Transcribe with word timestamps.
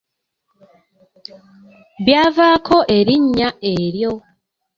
Byavaako 2.05 2.77
erinnya 2.97 3.49
eryo. 3.73 4.13